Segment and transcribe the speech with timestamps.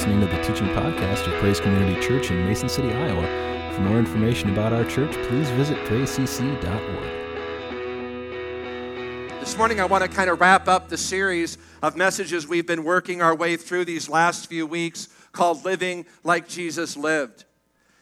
[0.00, 3.74] listening to the teaching podcast of Praise Community Church in Mason City, Iowa.
[3.74, 6.62] For more information about our church, please visit praisecc.org.
[9.40, 12.82] This morning, I want to kind of wrap up the series of messages we've been
[12.82, 17.44] working our way through these last few weeks called Living Like Jesus Lived.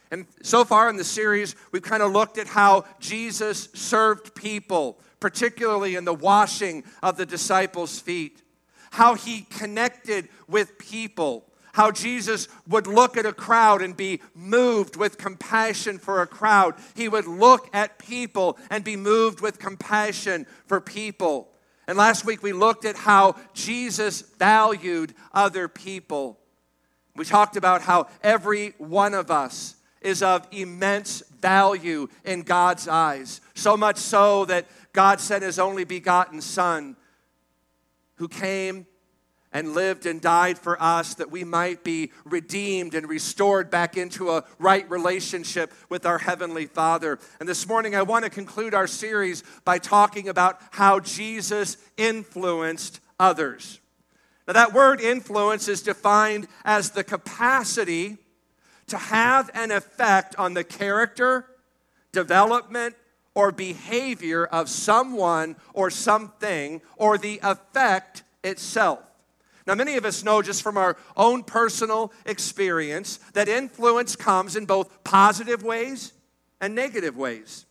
[0.09, 5.01] And so far in the series, we've kind of looked at how Jesus served people,
[5.19, 8.41] particularly in the washing of the disciples' feet,
[8.91, 11.48] how he connected with people,
[11.79, 16.75] how Jesus would look at a crowd and be moved with compassion for a crowd.
[16.93, 21.47] He would look at people and be moved with compassion for people.
[21.87, 26.37] And last week we looked at how Jesus valued other people.
[27.15, 33.39] We talked about how every one of us is of immense value in God's eyes.
[33.53, 36.97] So much so that God sent his only begotten Son
[38.15, 38.85] who came
[39.51, 44.29] and lived and died for us that we might be redeemed and restored back into
[44.29, 47.19] a right relationship with our Heavenly Father.
[47.39, 52.99] And this morning, I want to conclude our series by talking about how Jesus influenced
[53.19, 53.79] others.
[54.47, 58.17] Now, that word influence is defined as the capacity
[58.87, 61.45] to have an effect on the character,
[62.11, 62.95] development,
[63.35, 69.08] or behavior of someone or something, or the effect itself.
[69.67, 74.65] Now, many of us know just from our own personal experience that influence comes in
[74.65, 76.13] both positive ways
[76.59, 77.65] and negative ways.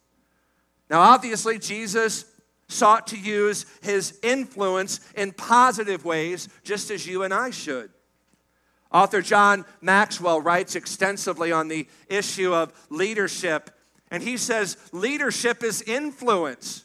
[0.91, 2.25] Now, obviously, Jesus
[2.69, 7.91] sought to use his influence in positive ways, just as you and I should.
[8.93, 13.71] Author John Maxwell writes extensively on the issue of leadership,
[14.11, 16.85] and he says leadership is influence,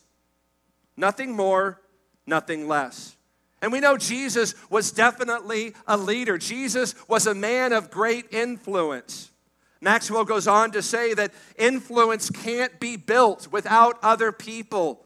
[0.98, 1.82] nothing more,
[2.26, 3.16] nothing less.
[3.64, 6.38] And we know Jesus was definitely a leader.
[6.38, 9.32] Jesus was a man of great influence.
[9.80, 15.06] Maxwell goes on to say that influence can't be built without other people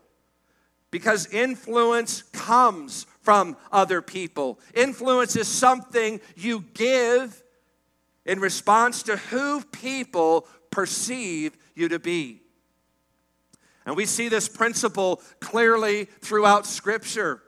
[0.89, 4.59] because influence comes from other people.
[4.73, 7.43] Influence is something you give
[8.25, 12.41] in response to who people perceive you to be.
[13.85, 17.43] And we see this principle clearly throughout Scripture.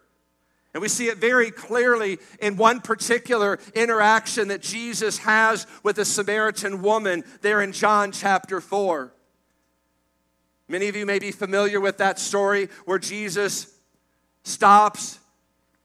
[0.73, 6.05] And we see it very clearly in one particular interaction that Jesus has with a
[6.05, 9.11] Samaritan woman there in John chapter 4.
[10.67, 13.73] Many of you may be familiar with that story where Jesus
[14.43, 15.17] stops.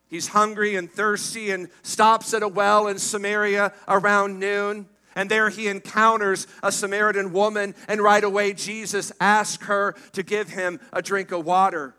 [0.08, 4.86] He's hungry and thirsty and stops at a well in Samaria around noon.
[5.16, 10.50] And there he encounters a Samaritan woman, and right away Jesus asks her to give
[10.50, 11.94] him a drink of water.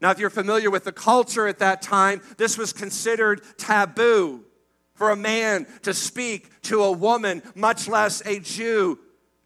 [0.00, 4.44] Now, if you're familiar with the culture at that time, this was considered taboo
[4.94, 8.98] for a man to speak to a woman, much less a Jew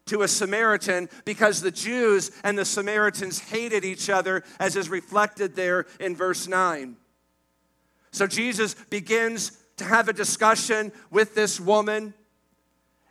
[0.05, 5.55] to a Samaritan, because the Jews and the Samaritans hated each other, as is reflected
[5.55, 6.97] there in verse 9.
[8.11, 12.13] So Jesus begins to have a discussion with this woman,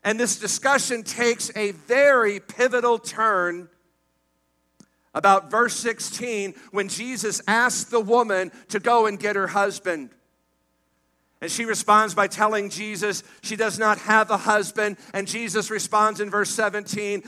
[0.05, 3.69] and this discussion takes a very pivotal turn
[5.15, 10.11] about verse 16 when Jesus asks the woman to go and get her husband.
[11.41, 14.97] And she responds by telling Jesus she does not have a husband.
[15.13, 17.25] And Jesus responds in verse 17,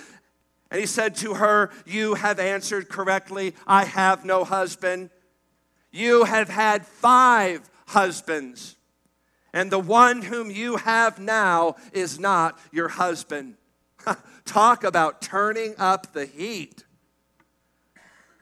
[0.71, 3.55] and he said to her, You have answered correctly.
[3.67, 5.11] I have no husband.
[5.91, 8.77] You have had five husbands,
[9.53, 13.55] and the one whom you have now is not your husband.
[14.45, 16.84] Talk about turning up the heat.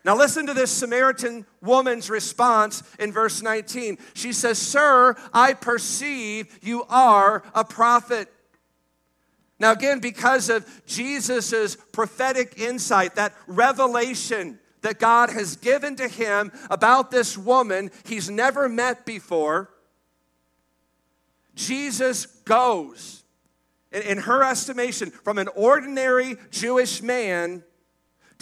[0.05, 3.99] Now, listen to this Samaritan woman's response in verse 19.
[4.15, 8.33] She says, Sir, I perceive you are a prophet.
[9.61, 16.51] Now, again, because of Jesus' prophetic insight, that revelation that God has given to him
[16.69, 19.71] about this woman he's never met before,
[21.55, 23.23] Jesus goes,
[23.93, 27.63] in her estimation, from an ordinary Jewish man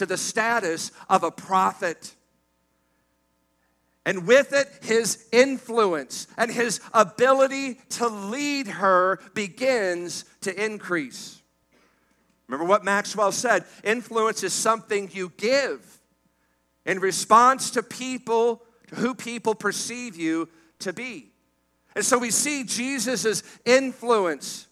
[0.00, 2.14] to the status of a prophet.
[4.06, 11.42] And with it, his influence and his ability to lead her begins to increase.
[12.48, 16.00] Remember what Maxwell said influence is something you give
[16.86, 18.62] in response to people,
[18.94, 20.48] who people perceive you
[20.78, 21.30] to be.
[21.94, 24.66] And so we see Jesus' influence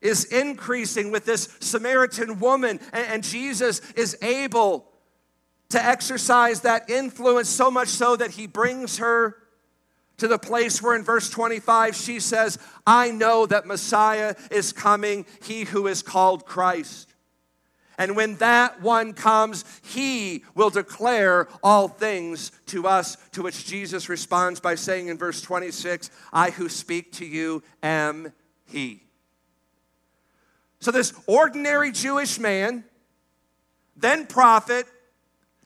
[0.00, 4.86] is increasing with this Samaritan woman, and, Jesus is able
[5.70, 9.36] to exercise that influence so much so that he brings her
[10.18, 15.26] to the place where in verse 25 she says, I know that Messiah is coming,
[15.42, 17.12] he who is called Christ.
[17.98, 23.16] And when that one comes, he will declare all things to us.
[23.32, 28.32] To which Jesus responds by saying in verse 26, I who speak to you am
[28.66, 29.07] he.
[30.80, 32.84] So, this ordinary Jewish man,
[33.96, 34.86] then prophet,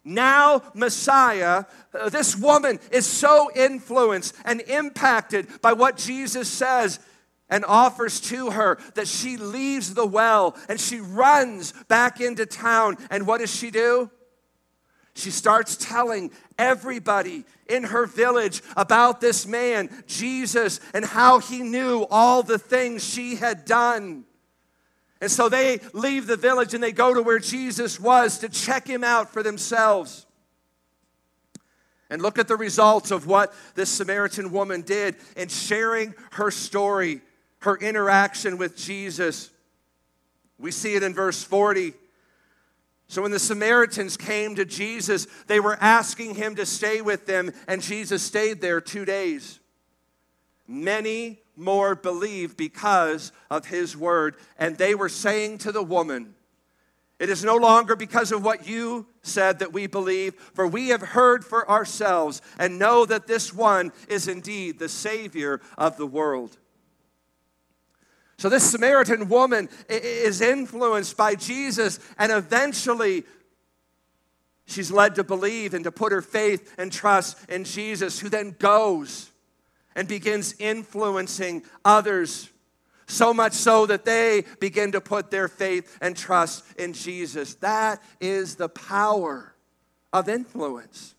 [0.05, 1.65] now Messiah,
[1.99, 6.99] uh, this woman is so influenced and impacted by what Jesus says
[7.49, 12.97] and offers to her that she leaves the well and she runs back into town.
[13.11, 14.11] And what does she do?
[15.15, 22.07] She starts telling everybody in her village about this man, Jesus, and how he knew
[22.11, 24.25] all the things she had done.
[25.23, 28.89] And so they leave the village and they go to where Jesus was to check
[28.89, 30.27] him out for themselves.
[32.11, 37.21] And look at the results of what this Samaritan woman did in sharing her story,
[37.61, 39.51] her interaction with Jesus.
[40.59, 41.95] We see it in verse 40.
[43.07, 47.53] So when the Samaritans came to Jesus, they were asking him to stay with them,
[47.69, 49.61] and Jesus stayed there two days.
[50.67, 54.37] Many more believe because of his word.
[54.59, 56.35] And they were saying to the woman,
[57.19, 61.03] It is no longer because of what you said that we believe, for we have
[61.03, 66.59] heard for ourselves and know that this one is indeed the Savior of the world.
[68.39, 73.25] So, this Samaritan woman is influenced by Jesus, and eventually
[74.65, 78.57] she's led to believe and to put her faith and trust in Jesus, who then
[78.59, 79.32] goes
[79.95, 82.49] and begins influencing others.
[83.07, 87.55] So much so that they begin to put their faith and trust in Jesus.
[87.57, 89.55] That is the power
[90.13, 91.15] of influence.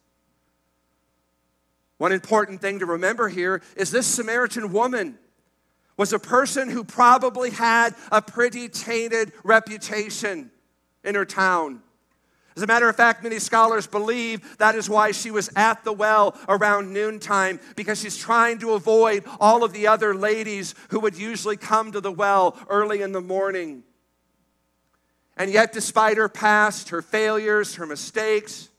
[1.98, 5.18] One important thing to remember here is this Samaritan woman
[5.96, 10.50] was a person who probably had a pretty tainted reputation
[11.04, 11.82] in her town.
[12.56, 15.94] As a matter of fact, many scholars believe that is why she was at the
[15.94, 21.18] well around noontime, because she's trying to avoid all of the other ladies who would
[21.18, 23.84] usually come to the well early in the morning.
[25.36, 28.70] And yet, despite her past, her failures, her mistakes,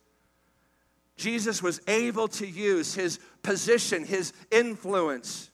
[1.17, 5.51] Jesus was able to use his position, his influence,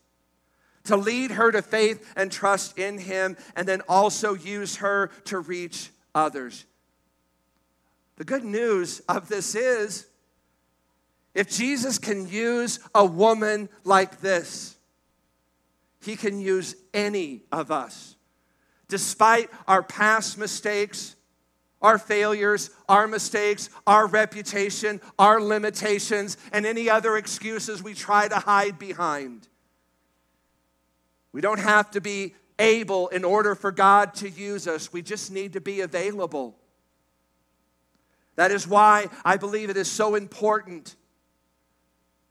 [0.84, 5.38] to lead her to faith and trust in him, and then also use her to
[5.38, 6.66] reach others.
[8.20, 10.06] The good news of this is
[11.32, 14.76] if Jesus can use a woman like this,
[16.02, 18.16] he can use any of us.
[18.88, 21.16] Despite our past mistakes,
[21.80, 28.36] our failures, our mistakes, our reputation, our limitations, and any other excuses we try to
[28.36, 29.48] hide behind.
[31.32, 35.32] We don't have to be able in order for God to use us, we just
[35.32, 36.59] need to be available.
[38.40, 40.96] That is why I believe it is so important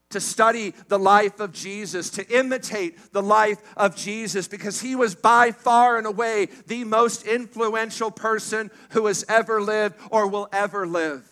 [0.10, 5.14] to study the life of Jesus, to imitate the life of Jesus, because he was
[5.14, 10.88] by far and away the most influential person who has ever lived or will ever
[10.88, 11.30] live.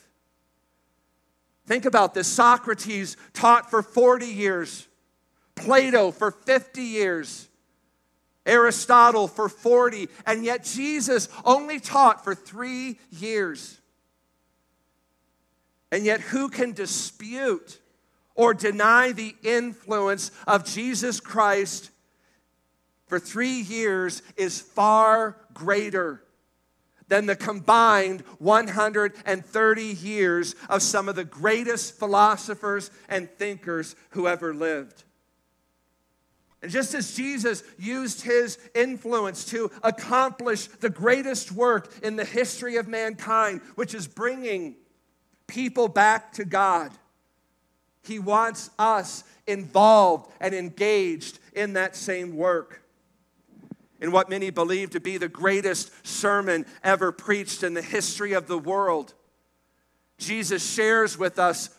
[1.65, 4.87] Think about this Socrates taught for 40 years,
[5.55, 7.49] Plato for 50 years,
[8.45, 13.81] Aristotle for 40, and yet Jesus only taught for three years.
[15.91, 17.79] And yet, who can dispute
[18.35, 21.89] or deny the influence of Jesus Christ
[23.07, 26.23] for three years is far greater
[27.07, 34.53] than the combined 130 years of some of the greatest philosophers and thinkers who ever
[34.53, 35.03] lived.
[36.61, 42.75] And just as Jesus used his influence to accomplish the greatest work in the history
[42.75, 44.75] of mankind, which is bringing
[45.47, 46.91] people back to God.
[48.03, 52.83] He wants us involved and engaged in that same work.
[53.99, 58.47] In what many believe to be the greatest sermon ever preached in the history of
[58.47, 59.13] the world,
[60.17, 61.69] Jesus shares with us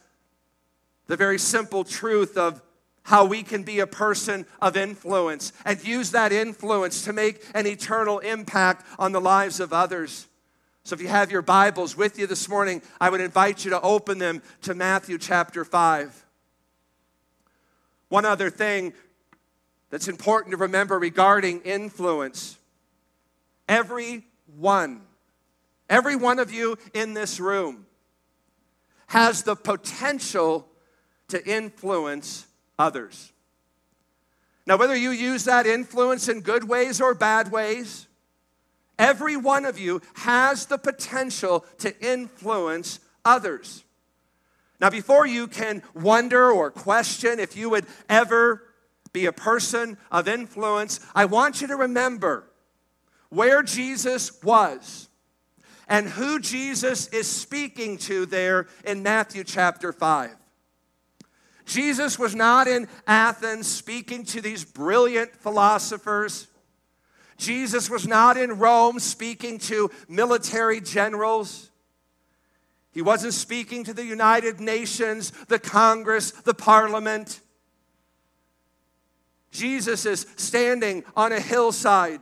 [1.07, 2.61] the very simple truth of
[3.05, 7.67] how we can be a person of influence and use that influence to make an
[7.67, 10.27] eternal impact on the lives of others.
[10.89, 13.81] So if you have your Bibles with you this morning, I would invite you to
[13.83, 16.25] open them to Matthew chapter 5.
[18.09, 18.95] One other thing
[19.91, 22.57] that's important to remember regarding influence
[23.69, 24.25] every
[24.57, 25.03] one,
[25.91, 27.85] every one of you in this room
[29.09, 30.67] has the potential
[31.29, 32.47] to influence
[32.79, 33.31] others.
[34.67, 38.08] Now, whether you use that influence in good ways or bad ways,
[38.99, 43.85] every one of you has the potential to influence others.
[44.81, 48.63] Now, before you can wonder or question if you would ever
[49.13, 52.49] be a person of influence, I want you to remember
[53.31, 55.09] where Jesus was
[55.89, 60.31] and who Jesus is speaking to there in Matthew chapter 5.
[61.65, 66.47] Jesus was not in Athens speaking to these brilliant philosophers.
[67.39, 71.71] Jesus was not in Rome speaking to military generals.
[72.91, 77.41] He wasn't speaking to the United Nations, the Congress, the Parliament.
[79.53, 82.21] Jesus is standing on a hillside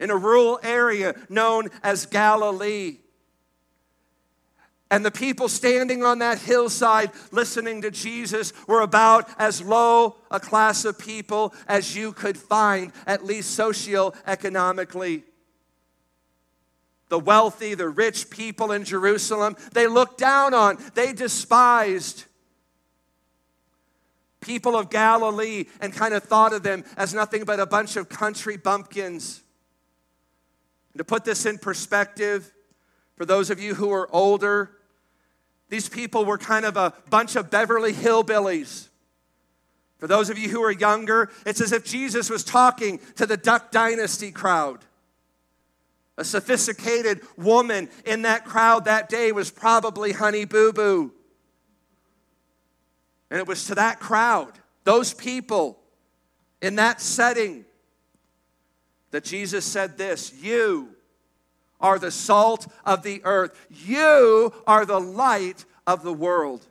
[0.00, 3.01] in a rural area known as Galilee.
[4.92, 10.38] And the people standing on that hillside listening to Jesus were about as low a
[10.38, 15.22] class of people as you could find, at least socioeconomically.
[17.08, 22.26] The wealthy, the rich people in Jerusalem, they looked down on, they despised
[24.42, 28.10] people of Galilee and kind of thought of them as nothing but a bunch of
[28.10, 29.42] country bumpkins.
[30.92, 32.52] And to put this in perspective,
[33.16, 34.76] for those of you who are older,
[35.72, 38.88] these people were kind of a bunch of Beverly hillbillies.
[39.96, 43.38] For those of you who are younger, it's as if Jesus was talking to the
[43.38, 44.84] Duck Dynasty crowd.
[46.18, 51.10] A sophisticated woman in that crowd that day was probably Honey Boo Boo.
[53.30, 54.52] And it was to that crowd,
[54.84, 55.78] those people,
[56.60, 57.64] in that setting,
[59.10, 60.90] that Jesus said this You
[61.82, 63.54] are the salt of the earth.
[63.68, 66.64] You are the light of the world.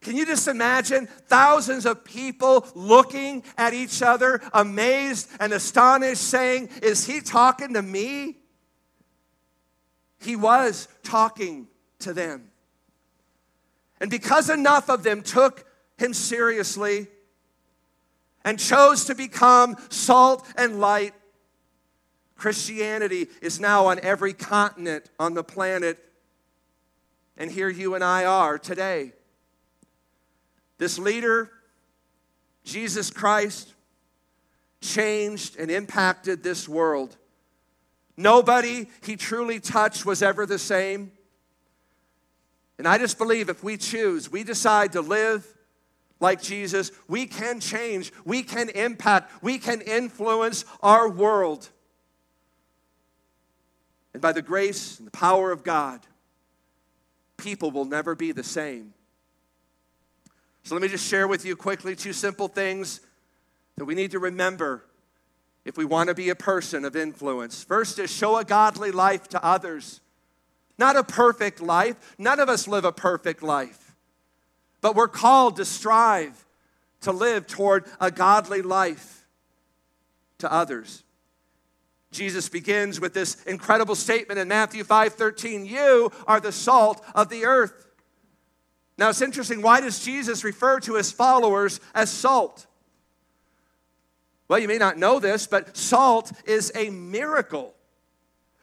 [0.00, 6.68] Can you just imagine thousands of people looking at each other, amazed and astonished, saying,
[6.82, 8.36] Is he talking to me?
[10.20, 11.68] He was talking
[12.00, 12.50] to them.
[13.98, 15.64] And because enough of them took
[15.96, 17.08] him seriously
[18.44, 21.14] and chose to become salt and light,
[22.44, 25.98] Christianity is now on every continent on the planet.
[27.38, 29.12] And here you and I are today.
[30.76, 31.50] This leader,
[32.62, 33.72] Jesus Christ,
[34.82, 37.16] changed and impacted this world.
[38.14, 41.12] Nobody he truly touched was ever the same.
[42.76, 45.46] And I just believe if we choose, we decide to live
[46.20, 51.70] like Jesus, we can change, we can impact, we can influence our world.
[54.14, 56.00] And by the grace and the power of God,
[57.36, 58.94] people will never be the same.
[60.62, 63.00] So let me just share with you quickly two simple things
[63.76, 64.86] that we need to remember
[65.66, 67.62] if we want to be a person of influence.
[67.62, 70.00] First is show a godly life to others.
[70.78, 72.14] Not a perfect life.
[72.18, 73.94] None of us live a perfect life.
[74.80, 76.44] But we're called to strive
[77.02, 79.26] to live toward a godly life
[80.38, 81.03] to others.
[82.14, 87.44] Jesus begins with this incredible statement in Matthew 5:13, "You are the salt of the
[87.44, 87.86] earth."
[88.96, 92.66] Now it's interesting, why does Jesus refer to his followers as salt?
[94.46, 97.74] Well, you may not know this, but salt is a miracle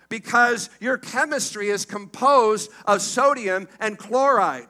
[0.10, 4.68] because your chemistry is composed of sodium and chloride.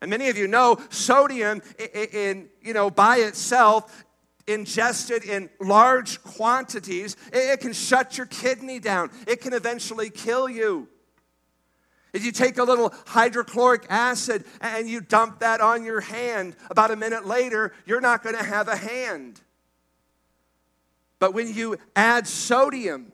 [0.00, 4.04] And many of you know sodium in, in, you know by itself
[4.48, 9.10] ingested in large quantities, it can shut your kidney down.
[9.26, 10.88] It can eventually kill you.
[12.12, 16.90] If you take a little hydrochloric acid and you dump that on your hand, about
[16.90, 19.40] a minute later, you're not going to have a hand.
[21.18, 23.12] But when you add sodium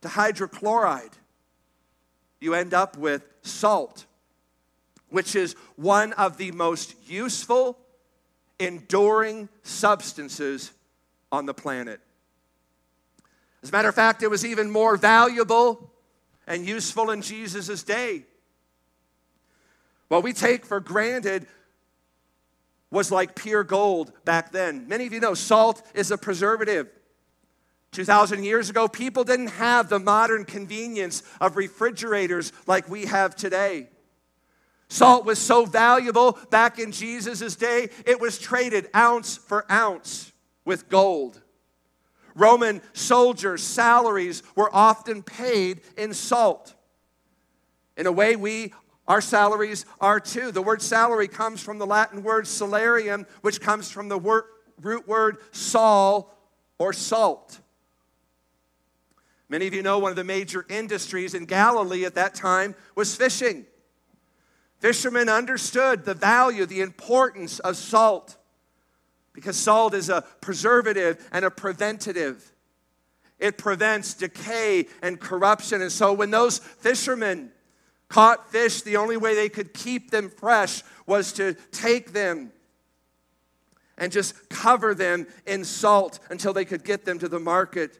[0.00, 1.12] to hydrochloride,
[2.40, 4.06] you end up with salt,
[5.08, 7.78] which is one of the most useful
[8.58, 10.72] enduring substances
[11.30, 12.00] on the planet.
[13.62, 15.90] As a matter of fact, it was even more valuable
[16.46, 18.24] and useful in Jesus' day.
[20.08, 21.46] What we take for granted
[22.90, 24.86] was like pure gold back then.
[24.86, 26.88] Many of you know salt is a preservative.
[27.92, 33.88] 2,000 years ago, people didn't have the modern convenience of refrigerators like we have today.
[34.88, 40.32] Salt was so valuable back in Jesus' day, it was traded ounce for ounce
[40.64, 41.42] with gold.
[42.34, 46.74] Roman soldiers' salaries were often paid in salt.
[47.96, 48.72] In a way, we
[49.08, 50.50] Our salaries are too.
[50.50, 54.44] The word salary comes from the Latin word salarium, which comes from the word,
[54.80, 56.34] root word sol
[56.78, 57.60] or salt.
[59.48, 63.14] Many of you know one of the major industries in Galilee at that time was
[63.14, 63.66] fishing.
[64.78, 68.36] Fishermen understood the value, the importance of salt,
[69.32, 72.52] because salt is a preservative and a preventative.
[73.38, 75.82] It prevents decay and corruption.
[75.82, 77.52] And so when those fishermen
[78.08, 82.52] caught fish, the only way they could keep them fresh was to take them
[83.98, 87.98] and just cover them in salt until they could get them to the market.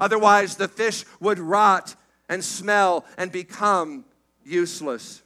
[0.00, 1.94] Otherwise, the fish would rot
[2.28, 4.04] and smell and become
[4.44, 5.22] useless.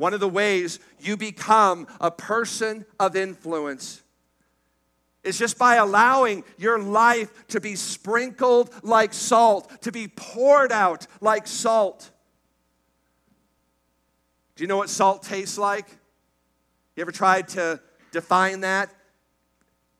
[0.00, 4.00] One of the ways you become a person of influence
[5.22, 11.06] is just by allowing your life to be sprinkled like salt, to be poured out
[11.20, 12.10] like salt.
[14.56, 15.86] Do you know what salt tastes like?
[16.96, 17.78] You ever tried to
[18.10, 18.88] define that?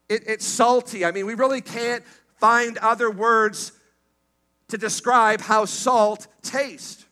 [0.08, 1.04] It, it's salty.
[1.04, 2.04] I mean, we really can't
[2.38, 3.72] find other words
[4.68, 7.04] to describe how salt tastes.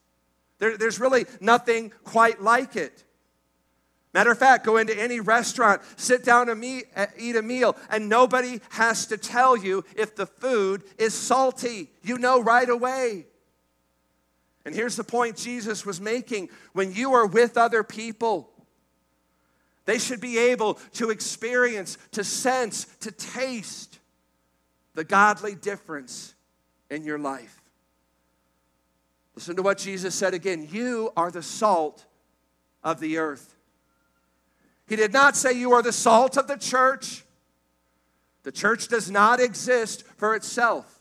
[0.58, 3.04] There, there's really nothing quite like it.
[4.14, 7.76] Matter of fact, go into any restaurant, sit down and meet, uh, eat a meal,
[7.90, 11.90] and nobody has to tell you if the food is salty.
[12.02, 13.26] You know right away.
[14.64, 18.50] And here's the point Jesus was making when you are with other people,
[19.84, 23.98] they should be able to experience, to sense, to taste
[24.94, 26.34] the godly difference
[26.90, 27.57] in your life.
[29.38, 32.04] Listen to what Jesus said again You are the salt
[32.82, 33.54] of the earth.
[34.88, 37.24] He did not say you are the salt of the church.
[38.42, 40.98] The church does not exist for itself.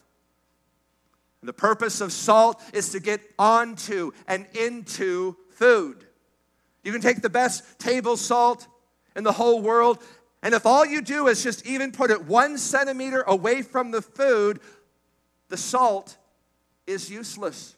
[1.41, 6.05] The purpose of salt is to get onto and into food.
[6.83, 8.67] You can take the best table salt
[9.15, 9.97] in the whole world,
[10.43, 14.03] and if all you do is just even put it one centimeter away from the
[14.03, 14.59] food,
[15.49, 16.17] the salt
[16.85, 17.73] is useless.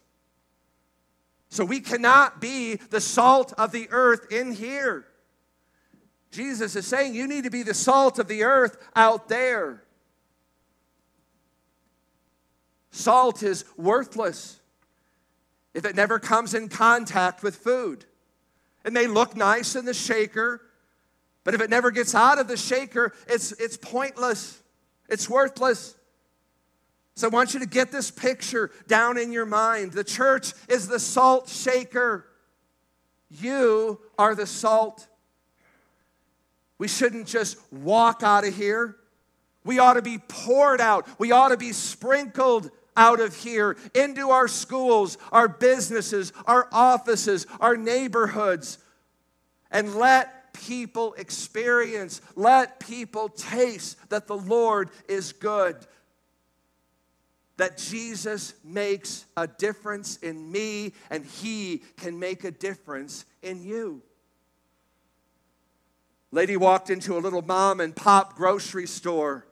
[1.49, 5.05] So we cannot be the salt of the earth in here.
[6.31, 9.83] Jesus is saying you need to be the salt of the earth out there.
[12.91, 14.59] Salt is worthless
[15.73, 18.05] if it never comes in contact with food.
[18.85, 20.62] It may look nice in the shaker,
[21.43, 24.62] but if it never gets out of the shaker, it's, it's pointless,
[25.07, 25.95] it's worthless.
[27.19, 29.91] So I want you to get this picture down in your mind.
[29.91, 32.25] The church is the salt shaker,
[33.29, 35.05] you are the salt.
[36.77, 38.95] We shouldn't just walk out of here.
[39.65, 41.10] We ought to be poured out.
[41.19, 47.47] We ought to be sprinkled out of here into our schools, our businesses, our offices,
[47.60, 48.77] our neighborhoods,
[49.69, 55.75] and let people experience, let people taste that the Lord is good.
[57.59, 64.01] That Jesus makes a difference in me and He can make a difference in you.
[66.31, 69.45] Lady walked into a little mom and pop grocery store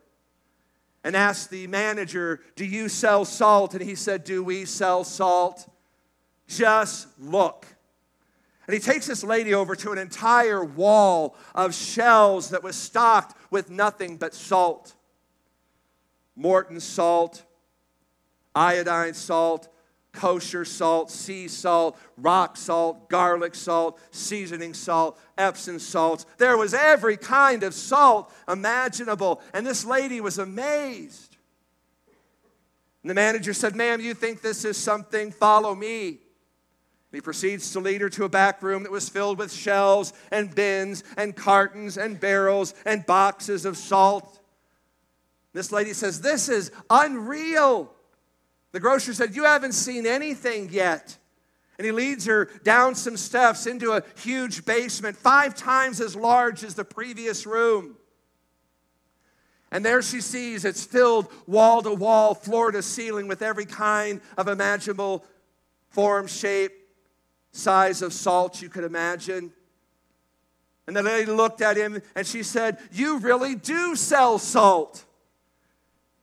[1.04, 3.74] and asked the manager, Do you sell salt?
[3.74, 5.68] And he said, Do we sell salt?
[6.46, 7.66] Just look.
[8.66, 13.36] And he takes this lady over to an entire wall of shelves that was stocked
[13.50, 14.94] with nothing but salt
[16.38, 17.42] Morton salt,
[18.58, 19.68] iodine salt,
[20.12, 26.26] kosher salt, sea salt, rock salt, garlic salt, seasoning salt, Epsom salts.
[26.38, 29.40] There was every kind of salt imaginable.
[29.54, 31.36] And this lady was amazed.
[33.02, 35.30] And the manager said, Ma'am, you think this is something?
[35.30, 36.18] Follow me.
[37.12, 40.54] He proceeds to lead her to a back room that was filled with shelves and
[40.54, 44.40] bins and cartons and barrels and boxes of salt.
[45.54, 47.94] This lady says, This is unreal.
[48.72, 51.16] The grocer said, You haven't seen anything yet.
[51.78, 56.64] And he leads her down some steps into a huge basement, five times as large
[56.64, 57.96] as the previous room.
[59.70, 64.20] And there she sees it's filled wall to wall, floor to ceiling with every kind
[64.36, 65.24] of imaginable
[65.90, 66.72] form, shape,
[67.52, 69.52] size of salt you could imagine.
[70.86, 75.04] And the lady looked at him and she said, You really do sell salt.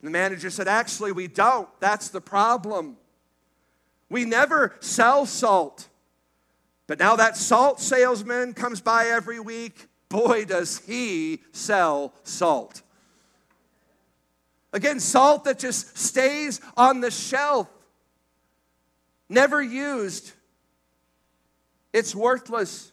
[0.05, 1.67] The manager said, Actually, we don't.
[1.79, 2.97] That's the problem.
[4.07, 5.87] We never sell salt.
[6.85, 12.83] But now that salt salesman comes by every week, boy, does he sell salt.
[14.71, 17.67] Again, salt that just stays on the shelf,
[19.27, 20.33] never used,
[21.93, 22.91] it's worthless.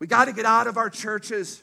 [0.00, 1.62] We got to get out of our churches,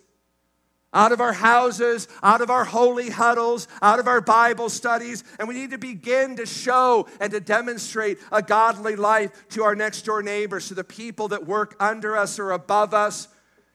[0.96, 5.48] out of our houses, out of our holy huddles, out of our Bible studies, and
[5.48, 10.04] we need to begin to show and to demonstrate a godly life to our next
[10.04, 13.28] door neighbors, to the people that work under us or above us,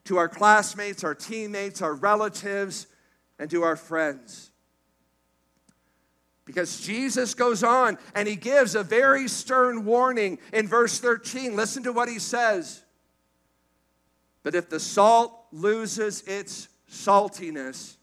[0.05, 2.87] to our classmates, our teammates, our relatives,
[3.37, 4.49] and to our friends.
[6.43, 11.55] Because Jesus goes on and he gives a very stern warning in verse 13.
[11.55, 12.83] Listen to what he says.
[14.43, 17.95] But if the salt loses its saltiness,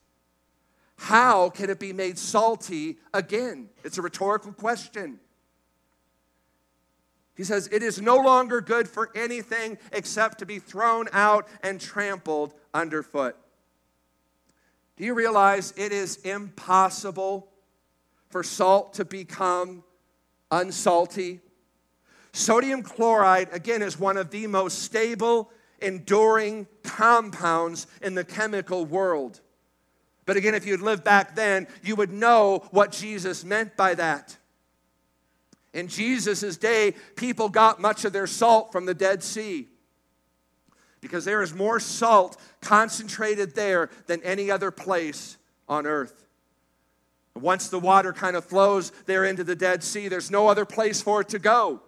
[0.96, 3.68] how can it be made salty again?
[3.84, 5.20] It's a rhetorical question.
[7.36, 11.80] He says, It is no longer good for anything except to be thrown out and
[11.80, 13.36] trampled underfoot.
[14.96, 17.48] Do you realize it is impossible
[18.28, 19.84] for salt to become
[20.50, 21.40] unsalty.
[22.32, 29.40] Sodium chloride, again, is one of the most stable, enduring compounds in the chemical world.
[30.26, 34.36] But again, if you'd lived back then, you would know what Jesus meant by that.
[35.72, 39.68] In Jesus' day, people got much of their salt from the Dead Sea
[41.00, 45.36] because there is more salt concentrated there than any other place
[45.68, 46.24] on earth.
[47.34, 51.00] Once the water kind of flows there into the Dead Sea, there's no other place
[51.00, 51.80] for it to go.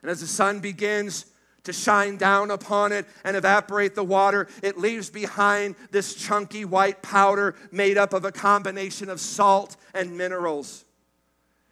[0.00, 1.26] And as the sun begins
[1.64, 7.02] to shine down upon it and evaporate the water, it leaves behind this chunky white
[7.02, 10.84] powder made up of a combination of salt and minerals.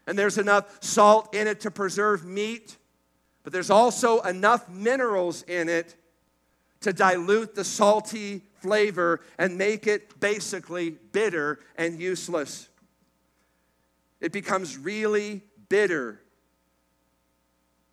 [0.07, 2.76] And there's enough salt in it to preserve meat,
[3.42, 5.96] but there's also enough minerals in it
[6.81, 12.68] to dilute the salty flavor and make it basically bitter and useless.
[14.20, 16.20] It becomes really bitter,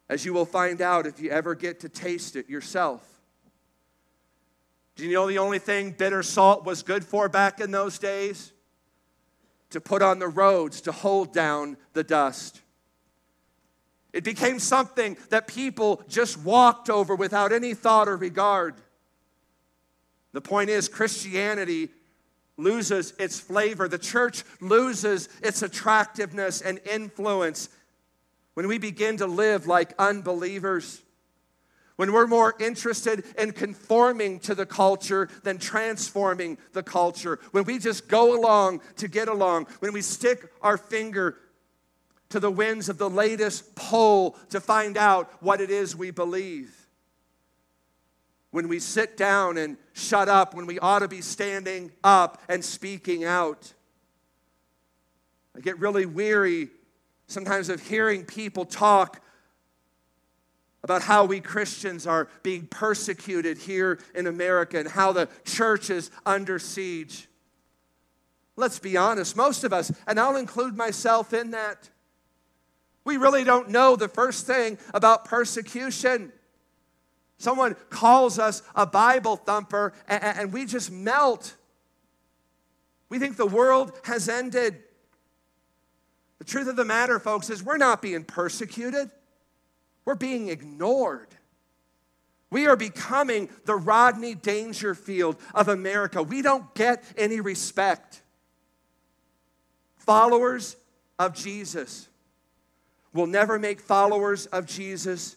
[0.09, 3.03] as you will find out if you ever get to taste it yourself.
[4.95, 8.51] Do you know the only thing bitter salt was good for back in those days?
[9.71, 12.61] To put on the roads to hold down the dust.
[14.13, 18.75] It became something that people just walked over without any thought or regard.
[20.31, 21.89] The point is, Christianity
[22.57, 23.87] loses its flavor.
[23.87, 27.69] The church loses its attractiveness and influence
[28.57, 31.03] when we begin to live like unbelievers.
[31.95, 37.37] When we're more interested in conforming to the culture than transforming the culture.
[37.51, 39.67] When we just go along to get along.
[39.77, 41.37] When we stick our finger
[42.29, 46.73] to the winds of the latest poll to find out what it is we believe
[48.49, 52.65] when we sit down and shut up, when we ought to be standing up and
[52.65, 53.71] speaking out.
[55.55, 56.69] I get really weary
[57.27, 59.21] sometimes of hearing people talk
[60.83, 66.09] about how we Christians are being persecuted here in America and how the church is
[66.25, 67.27] under siege.
[68.55, 71.89] Let's be honest, most of us, and I'll include myself in that,
[73.03, 76.31] we really don't know the first thing about persecution.
[77.37, 81.55] Someone calls us a Bible thumper, and, we just melt.
[83.09, 84.83] We think the world has ended.
[86.39, 89.09] The truth of the matter, folks, is we're not being persecuted,
[90.05, 91.27] we're being ignored.
[92.49, 96.23] We are becoming the Rodney Dangerfield of America.
[96.23, 98.21] We don't get any respect.
[99.97, 100.77] Followers
[101.19, 102.07] of Jesus
[103.13, 105.35] will never make followers of Jesus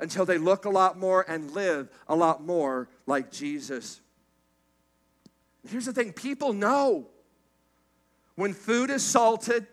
[0.00, 4.00] until they look a lot more and live a lot more like Jesus.
[5.68, 7.06] Here's the thing people know
[8.34, 9.66] when food is salted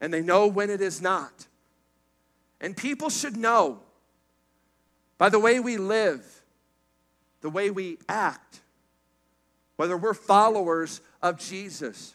[0.00, 1.46] and they know when it is not.
[2.60, 3.80] And people should know
[5.18, 6.24] by the way we live,
[7.40, 8.60] the way we act,
[9.76, 12.14] whether we're followers of Jesus.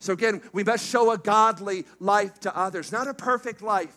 [0.00, 3.96] So, again, we must show a godly life to others, not a perfect life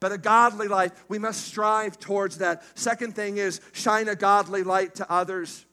[0.00, 0.92] but a godly life.
[1.08, 2.62] We must strive towards that.
[2.76, 5.66] Second thing is shine a godly light to others.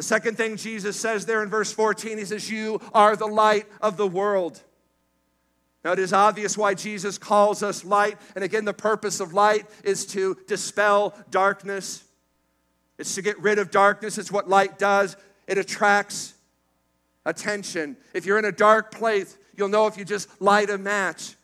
[0.00, 3.66] The second thing Jesus says there in verse 14, he says, You are the light
[3.82, 4.58] of the world.
[5.84, 8.16] Now, it is obvious why Jesus calls us light.
[8.34, 12.02] And again, the purpose of light is to dispel darkness,
[12.96, 14.16] it's to get rid of darkness.
[14.16, 16.32] It's what light does, it attracts
[17.26, 17.98] attention.
[18.14, 21.34] If you're in a dark place, you'll know if you just light a match.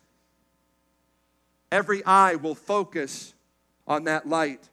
[1.71, 3.35] Every eye will focus
[3.87, 4.67] on that light.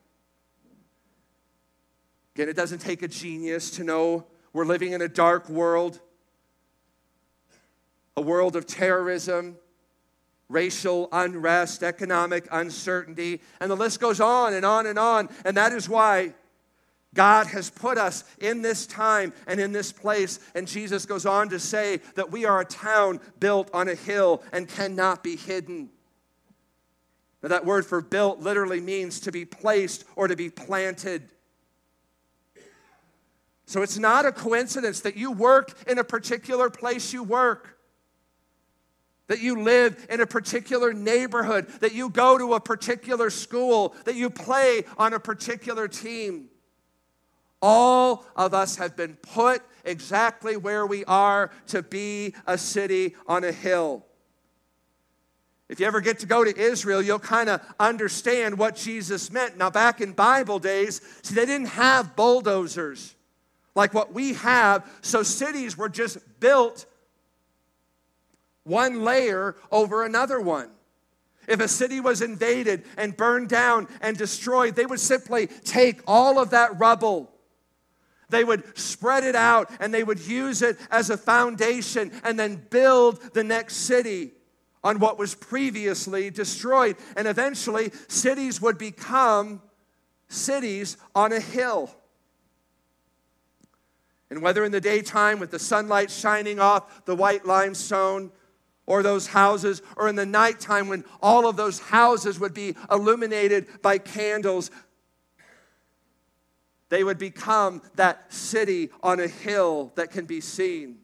[2.36, 6.00] Again, it doesn't take a genius to know we're living in a dark world,
[8.18, 9.58] a world of terrorism,
[10.50, 15.30] racial unrest, economic uncertainty, and the list goes on and on and on.
[15.46, 16.34] And that is why
[17.14, 20.40] God has put us in this time and in this place.
[20.56, 24.42] And Jesus goes on to say that we are a town built on a hill
[24.52, 25.90] and cannot be hidden.
[27.42, 31.30] Now, that word for built literally means to be placed or to be planted.
[33.74, 37.80] So it's not a coincidence that you work in a particular place you work,
[39.26, 44.14] that you live in a particular neighborhood, that you go to a particular school, that
[44.14, 46.50] you play on a particular team.
[47.64, 53.44] All of us have been put exactly where we are to be a city on
[53.44, 54.06] a hill.
[55.68, 59.58] If you ever get to go to Israel, you'll kind of understand what Jesus meant.
[59.58, 63.16] Now, back in Bible days, see, they didn't have bulldozers
[63.76, 66.86] like what we have, so cities were just built
[68.64, 70.70] one layer over another one.
[71.48, 76.40] If a city was invaded and burned down and destroyed, they would simply take all
[76.40, 77.32] of that rubble.
[78.30, 82.66] They would spread it out and they would use it as a foundation and then
[82.70, 84.32] build the next city
[84.84, 86.96] on what was previously destroyed.
[87.16, 89.62] And eventually, cities would become
[90.30, 91.94] cities on a hill.
[94.34, 98.32] And whether in the daytime with the sunlight shining off the white limestone
[98.88, 103.68] or those houses, or in the nighttime when all of those houses would be illuminated
[103.84, 104.72] by candles,
[106.90, 110.98] they would become that city on a hill that can be seen.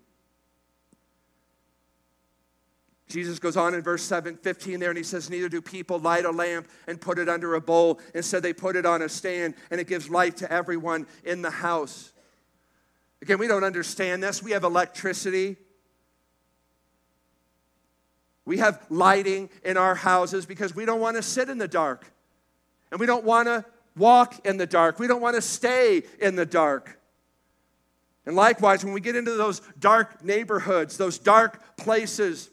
[3.08, 6.26] Jesus goes on in verse 7, 15 there, and he says, Neither do people light
[6.26, 8.00] a lamp and put it under a bowl.
[8.16, 11.52] Instead, they put it on a stand, and it gives light to everyone in the
[11.52, 12.12] house.
[13.22, 14.42] Again, we don't understand this.
[14.42, 15.58] We have electricity.
[18.46, 22.12] We have lighting in our houses because we don't want to sit in the dark.
[22.92, 25.00] And we don't want to walk in the dark.
[25.00, 27.00] We don't want to stay in the dark.
[28.26, 32.50] And likewise, when we get into those dark neighborhoods, those dark places,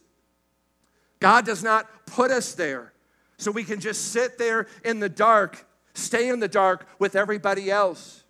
[1.21, 2.93] God does not put us there
[3.39, 7.71] so we can just sit there in the dark, stay in the dark with everybody
[7.71, 8.25] else.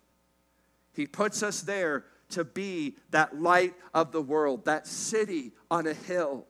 [0.93, 5.93] He puts us there to be that light of the world, that city on a
[5.93, 6.45] hill.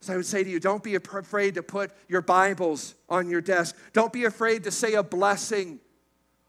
[0.00, 3.40] So I would say to you, don't be afraid to put your Bibles on your
[3.40, 3.74] desk.
[3.94, 5.80] Don't be afraid to say a blessing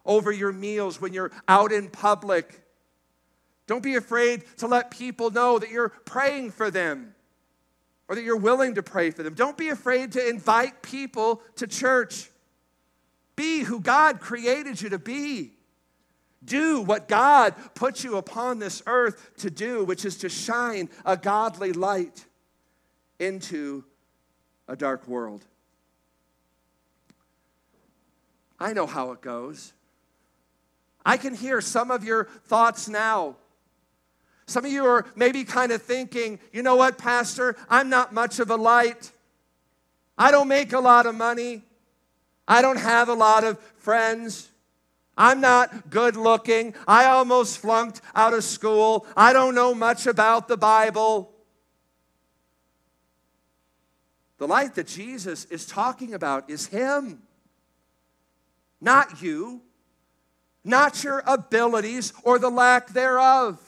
[0.06, 2.62] over your meals when you're out in public.
[3.65, 7.15] Don't be afraid to let people know that you're praying for them
[8.08, 9.34] or that you're willing to pray for them.
[9.34, 12.30] Don't be afraid to invite people to church.
[13.36, 15.55] Be who God created you to be.
[16.45, 21.17] Do what God put you upon this earth to do, which is to shine a
[21.17, 22.25] godly light
[23.19, 23.84] into
[24.67, 25.43] a dark world.
[28.60, 29.73] I know how it goes.
[31.05, 33.36] I can hear some of your thoughts now.
[34.47, 38.39] Some of you are maybe kind of thinking, you know what, Pastor, I'm not much
[38.39, 39.12] of a light.
[40.17, 41.63] I don't make a lot of money.
[42.47, 44.49] I don't have a lot of friends.
[45.17, 46.73] I'm not good looking.
[46.88, 49.08] I almost flunked out of school.
[49.15, 51.32] I don't know much about the Bible.
[54.38, 57.21] The light that Jesus is talking about is Him,
[58.82, 59.62] not you,
[60.63, 63.60] not your abilities or the lack thereof.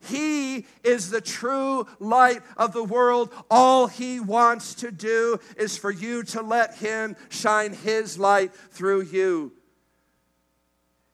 [0.00, 3.32] He is the true light of the world.
[3.50, 9.02] All He wants to do is for you to let Him shine His light through
[9.02, 9.52] you.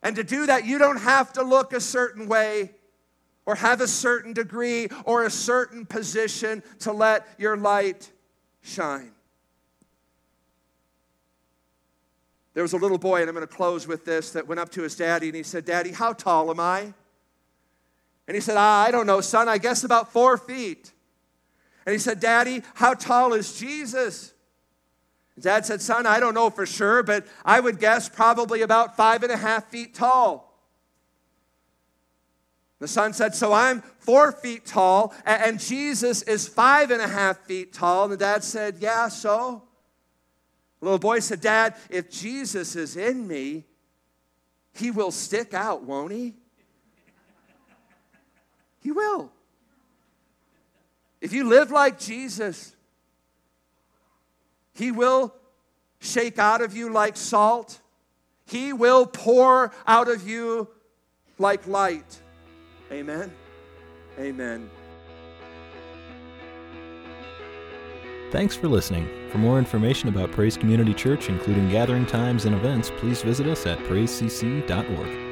[0.02, 2.72] And to do that, you don't have to look a certain way
[3.46, 8.11] or have a certain degree or a certain position to let your light
[8.61, 9.12] shine.
[12.54, 14.70] There was a little boy, and I'm going to close with this, that went up
[14.70, 16.92] to his daddy and he said, Daddy, how tall am I?
[18.26, 20.92] And he said, ah, I don't know, son, I guess about four feet.
[21.87, 24.34] And he said, Daddy, how tall is Jesus?
[25.40, 29.22] Dad said, Son, I don't know for sure, but I would guess probably about five
[29.22, 30.48] and a half feet tall.
[32.81, 37.38] The son said, So I'm four feet tall, and Jesus is five and a half
[37.40, 38.05] feet tall.
[38.05, 39.64] And the dad said, Yeah, so?
[40.81, 43.64] The little boy said, Dad, if Jesus is in me,
[44.74, 46.35] he will stick out, won't he?
[48.81, 49.33] He will.
[51.20, 52.77] If you live like Jesus,
[54.78, 55.34] He will
[55.98, 57.80] shake out of you like salt,
[58.46, 60.68] He will pour out of you
[61.38, 62.20] like light.
[62.92, 63.32] Amen.
[64.18, 64.70] Amen.
[68.30, 69.08] Thanks for listening.
[69.30, 73.66] For more information about Praise Community Church, including gathering times and events, please visit us
[73.66, 75.27] at praisecc.org.